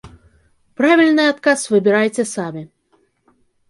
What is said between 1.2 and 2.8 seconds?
адказ выбірайце самі.